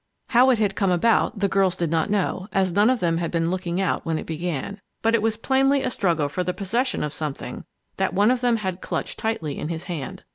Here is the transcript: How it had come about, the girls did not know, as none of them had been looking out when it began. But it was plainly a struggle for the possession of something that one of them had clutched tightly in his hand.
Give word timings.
How 0.29 0.49
it 0.49 0.57
had 0.57 0.73
come 0.75 0.89
about, 0.89 1.37
the 1.41 1.47
girls 1.47 1.75
did 1.75 1.91
not 1.91 2.09
know, 2.09 2.47
as 2.51 2.71
none 2.73 2.89
of 2.89 3.01
them 3.01 3.17
had 3.19 3.29
been 3.29 3.51
looking 3.51 3.79
out 3.79 4.03
when 4.03 4.17
it 4.17 4.25
began. 4.25 4.81
But 5.03 5.13
it 5.13 5.21
was 5.21 5.37
plainly 5.37 5.83
a 5.83 5.91
struggle 5.91 6.27
for 6.27 6.43
the 6.43 6.55
possession 6.55 7.03
of 7.03 7.13
something 7.13 7.65
that 7.97 8.11
one 8.11 8.31
of 8.31 8.41
them 8.41 8.55
had 8.57 8.81
clutched 8.81 9.19
tightly 9.19 9.59
in 9.59 9.67
his 9.69 9.83
hand. 9.83 10.23